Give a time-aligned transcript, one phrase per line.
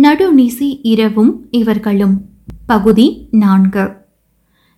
[0.00, 2.20] நடுநிசி இரவும் இவர்களும்.
[2.66, 3.90] பகுதி நான்கு.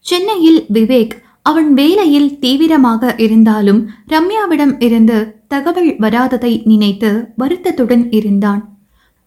[0.00, 1.10] சென்னையில் விவேக்
[1.42, 8.78] அவன் வேலையில் தீவிரமாக இருந்தாலும் ரம்யாவிடம் இருந்து தகவல் வராததை நினைத்து வருத்தத்துடன் இருந்தான்.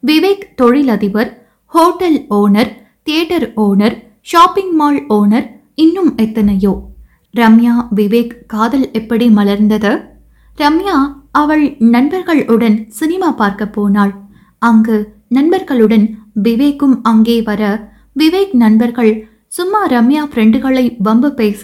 [0.08, 2.72] விவேக் தொழிலதிபர் hotel owner
[3.04, 6.82] theatre owner shopping mall owner இன்னும் எத்தனையோ.
[7.38, 10.06] ரம்யா விவேக் காதல் எப்படி மலர்ந்தது?
[10.58, 14.14] ரம்யா அவள் நண்பர்களுடன் சினிமா பார்க்க போனாள்.
[14.60, 16.06] அங்கு நண்பர்களுடன்
[16.46, 17.62] விவேக்கும் அங்கே வர
[18.20, 19.14] விவேக் நண்பர்கள்
[19.48, 21.64] சும்மா ரம்யா ஃப்ரெண்டுகளை வம்பு பேச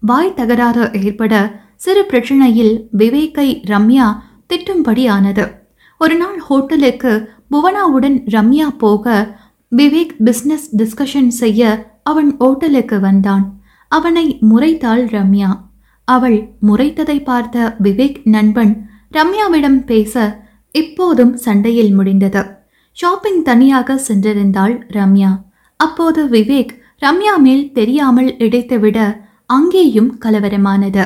[0.00, 1.34] வாய் தகராறு ஏற்பட
[1.76, 4.06] சிறு பிரச்சனையில் விவேக்கை ரம்யா
[4.50, 5.44] திட்டும்படி ஆனது.
[6.00, 7.12] ஒரு நாள் ஹோட்டலுக்கு
[7.50, 9.14] புவனாவுடன் ரம்யா போக
[9.76, 11.60] விவேக் பிஸ்னஸ் டிஸ்கஷன் செய்ய
[12.02, 13.44] அவன் ஹோட்டலுக்கு வந்தான்.
[13.92, 15.50] அவனை முறைத்தாள் ரம்யா.
[16.08, 18.72] அவள் முறைத்ததை பார்த்த விவேக் நண்பன்
[19.12, 20.14] ரம்யாவிடம் பேச
[20.74, 22.42] இப்போதும் சண்டையில் முடிந்தது.
[23.00, 25.30] ஷாப்பிங் தனியாக சென்றிருந்தாள் ரம்யா.
[25.80, 26.72] அப்போது விவேக்
[27.02, 28.98] ரம்யா மேல் தெரியாமல் இடைத்துவிட
[29.56, 31.04] அங்கேயும் கலவரமானது.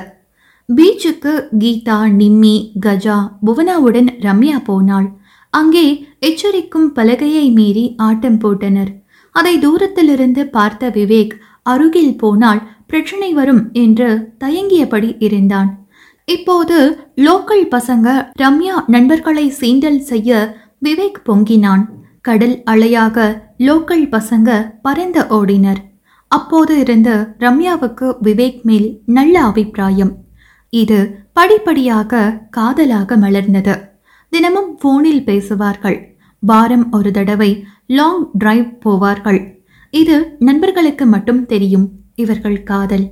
[0.69, 1.33] பீச்சுக்கு
[1.63, 5.09] கீதா நிம்மி கஜா புவனாவுடன் ரம்யா போனாள்.
[5.53, 5.87] அங்கே
[6.29, 8.91] எச்சரிக்கும் பலகையை மீறி ஆட்டம் போட்டனர்.
[9.35, 11.35] அதை தூரத்திலிருந்து பார்த்த விவேக்
[11.73, 14.09] அருகில் போனால் பிரச்சனை வரும் என்று
[14.45, 15.71] தயங்கியபடி இருந்தான்.
[16.29, 16.77] இப்போது
[17.27, 18.09] லோக்கல் பசங்க
[18.43, 20.31] ரம்யா நண்பர்களை சீண்டல் செய்ய
[20.85, 21.85] விவேக் பொங்கினான்.
[22.21, 25.83] கடல் அலையாக லோக்கல் பசங்க பறந்து ஓடினர்.
[26.29, 30.13] அப்போது இருந்த ரம்யாவுக்கு விவேக் மேல் நல்ல அபிப்பிராயம்.
[30.69, 33.75] இது படிப்படியாக காதலாக மலர்ந்தது.
[34.29, 36.17] தினமும் போனில் பேசுவார்கள்.
[36.39, 39.41] வாரம் ஒரு தடவை லாங் டிரைவ் போவார்கள்.
[39.91, 41.91] இது நண்பர்களுக்கு மட்டும் தெரியும்.
[42.15, 43.11] இவர்கள் காதல்.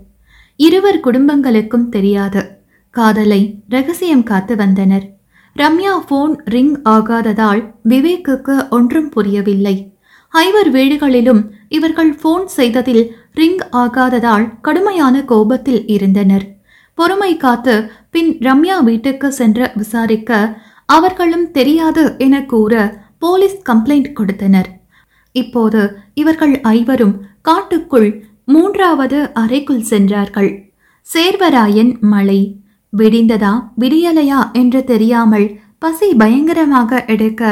[0.57, 2.43] இருவர் குடும்பங்களுக்கும் தெரியாது.
[2.91, 5.07] காதலை ரகசியம் காத்து வந்தனர்.
[5.57, 9.93] ரம்யா போன் ரிங் ஆகாததால் விவேக்குக்கு ஒன்றும் புரியவில்லை.
[10.29, 16.47] ஐவர் வீடுகளிலும் இவர்கள் போன் செய்ததில் ரிங் ஆகாததால் கடுமையான கோபத்தில் இருந்தனர்.
[16.95, 24.69] பொறுமை காத்து பின் ரம்யா வீட்டுக்கு சென்று விசாரிக்க அவர்களும் தெரியாது என கூற போலீஸ் கம்ப்ளைண்ட் கொடுத்தனர்.
[25.33, 30.73] இப்போது இவர்கள் ஐவரும் காட்டுக்குள் மூன்றாவது அறைக்குள் சென்றார்கள்.
[31.15, 32.62] சேர்வராயன் மலை.
[32.93, 33.53] விடிந்ததா?
[33.81, 35.47] விடியலையா என்று தெரியாமல்
[35.79, 37.43] பசி பயங்கரமாக எடுக்க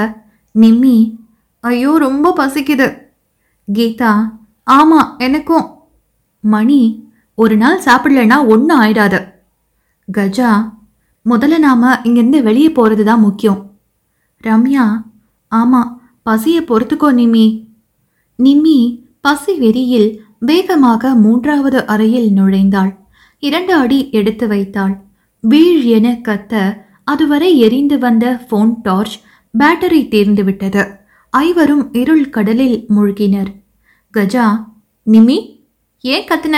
[0.55, 0.97] நிம்மி
[1.65, 2.89] ஐயோ ரொம்ப பசிக்குது.
[3.69, 4.12] கீதா
[4.67, 5.67] ஆமா எனக்கும்.
[6.45, 6.81] மணி
[7.34, 9.21] ஒரு நாள் சாப்பிடலன்னா ஒன்றும் ஆயிடாது.
[10.09, 10.51] கஜா
[11.27, 13.61] முதல்ல நாம இங்கேருந்து வெளியே போகிறது தான் முக்கியம்.
[14.45, 14.87] ரம்யா
[15.53, 15.83] ஆமா
[16.22, 17.47] பசியை பொறுத்துக்கோ நிம்மி.
[18.39, 18.78] நிம்மி
[19.21, 20.09] பசி வெறியில்
[20.39, 22.93] வேகமாக மூன்றாவது அறையில் நுழைந்தாள்.
[23.43, 24.95] இரண்டு அடி எடுத்து வைத்தாள்.
[25.41, 29.21] வீழ் என கத்த அதுவரை எரிந்து வந்த போன் டார்ச்
[29.59, 30.83] பேட்டரி தீர்ந்து விட்டது.
[31.31, 33.51] ஐவரும் இருள் கடலில் மூழ்கினர்.
[34.15, 34.67] கஜா
[35.06, 35.39] நிமி
[36.01, 36.56] ஏன் கத்துன?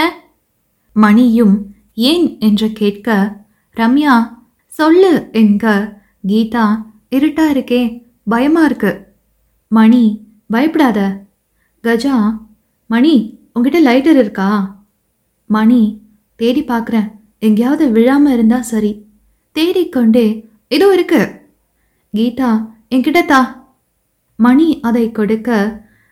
[0.92, 3.36] மணியும் ஏன் என்று கேட்க
[3.76, 5.94] ரம்யா சொல்லு என்க
[6.28, 6.66] கீதா
[7.10, 8.92] இருட்டா இருக்கே பயமா இருக்கு.
[9.68, 11.26] மணி பயப்படாத.
[11.82, 12.16] கஜா
[12.86, 14.76] மணி உங்ககிட்ட லைட்டர் இருக்கா?
[15.46, 16.00] மணி
[16.36, 17.10] தேடி பார்க்குறேன்
[17.42, 19.04] எங்கேயாவது விழாம இருந்தா சரி.
[19.56, 20.26] தேடிக்கொண்டே
[20.68, 21.22] இதோ இருக்கு.
[22.14, 22.50] கீதா
[22.90, 23.40] என்கிட்ட தா.
[24.36, 25.48] மணி அதை கொடுக்க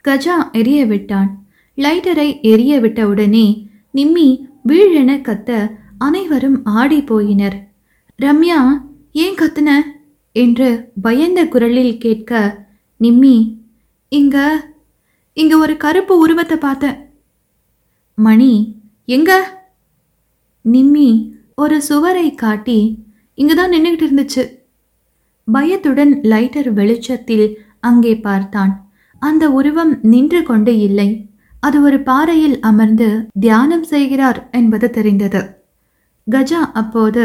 [0.08, 1.30] கஜா எரிய விட்டான்.
[1.76, 3.46] லைட்டரை எரிய விட்ட உடனே
[3.94, 4.28] நிம்மி
[4.68, 5.50] வீழென கத்த
[5.98, 7.56] அனைவரும் ஆடி போயினர்.
[8.18, 8.58] ரம்யா
[9.12, 9.70] ஏன் கத்துன?
[10.36, 10.68] என்று
[11.02, 12.32] பயந்த குரலில் கேட்க
[13.00, 13.36] நிம்மி
[14.12, 14.36] இங்க
[15.36, 16.98] இங்க ஒரு கருப்பு உருவத்தை பார்த்தேன்.
[18.18, 18.52] மணி
[19.04, 19.30] எங்க?
[20.64, 21.10] நிம்மி
[21.54, 22.78] ஒரு சுவரை காட்டி
[23.38, 24.42] இங்க தான் நின்றுகிட்டு இருந்துச்சு.
[25.48, 27.46] பயத்துடன் லைட்டர் வெளிச்சத்தில்
[27.80, 28.72] அங்கே பார்த்தான்.
[29.22, 31.08] அந்த உருவம் நின்று கொண்டு இல்லை.
[31.62, 33.08] அது ஒரு பாறையில் அமர்ந்து
[33.40, 35.40] தியானம் செய்கிறார் என்பது தெரிந்தது.
[36.26, 37.24] கஜா அப்போது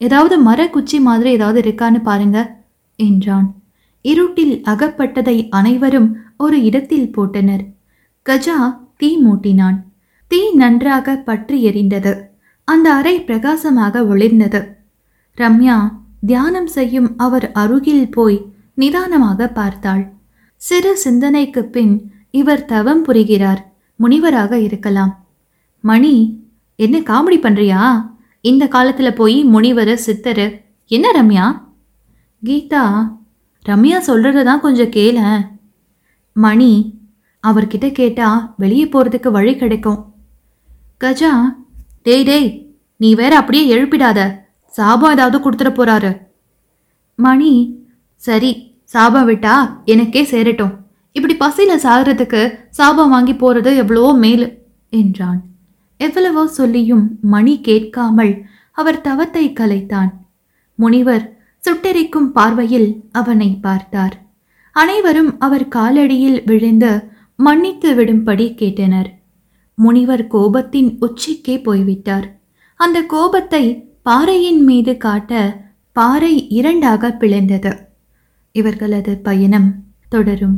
[0.00, 2.38] ஏதாவது மரக்குச்சி மாதிரி ஏதாவது இருக்கான்னு பாருங்க
[2.98, 3.48] என்றான்.
[4.04, 7.64] இருட்டில் அகப்பட்டதை அனைவரும் ஒரு இடத்தில் போட்டனர்.
[8.26, 8.58] கஜா
[8.96, 9.78] தீ மூட்டினான்.
[10.30, 12.12] தீ நன்றாக பற்றி எரிந்தது.
[12.72, 14.60] அந்த அறை பிரகாசமாக ஒளிர்ந்தது.
[15.38, 15.76] ரம்யா
[16.28, 18.38] தியானம் செய்யும் அவர் அருகில் போய்
[18.74, 20.04] நிதானமாக பார்த்தாள்.
[20.62, 21.94] சிறு சிந்தனைக்கு பின்
[22.40, 23.60] இவர் தவம் புரிகிறார்.
[24.00, 25.12] முனிவராக இருக்கலாம்.
[25.84, 26.14] மணி
[26.78, 27.82] என்ன காமெடி பண்றியா?
[28.44, 30.46] இந்த காலத்துல போய் முனிவர் சித்தரு
[30.90, 31.46] என்ன ரம்யா?
[32.42, 32.84] கீதா
[33.64, 35.42] ரம்யா சொல்றத தான் கொஞ்சம் கேளேன்
[36.36, 36.72] மணி
[37.44, 38.28] அவர்கிட்ட கேட்டா
[38.62, 40.00] வெளியே போறதுக்கு வழி கிடைக்கும்.
[41.04, 41.32] கஜா
[42.08, 42.48] டேய் டேய்
[43.00, 44.20] நீ வேற அப்படியே எழுப்பிடாத.
[44.74, 46.10] சாபம் ஏதாவது கொடுத்துட போறாரு.
[47.18, 47.52] மணி
[48.22, 48.50] சரி
[48.94, 49.54] சாபம் விட்டா
[49.92, 50.72] எனக்கே சேரட்டும்.
[51.16, 52.40] இப்படி பசியில சாகிறதுக்கு
[52.78, 54.46] சாபம் வாங்கி போறது எவ்வளவோ மேலு
[54.92, 55.40] என்றான்.
[56.00, 58.32] எவ்வளவோ சொல்லியும் மணி கேட்காமல்
[58.78, 60.10] அவர் தவத்தை கலைத்தான்.
[60.78, 61.24] முனிவர்
[61.64, 64.16] சுட்டெரிக்கும் பார்வையில் அவனை பார்த்தார்.
[64.76, 66.92] அனைவரும் அவர் காலடியில் விழுந்து
[67.38, 69.08] மன்னித்து விடும்படி கேட்டனர்.
[69.78, 72.26] முனிவர் கோபத்தின் உச்சிக்கே போய்விட்டார்.
[72.80, 73.64] அந்த கோபத்தை
[74.02, 75.32] பாறையின் மீது காட்ட
[75.92, 77.72] பாறை இரண்டாக பிளந்தது.
[78.52, 79.70] இவர்களது பயணம்
[80.08, 80.56] தொடரும்.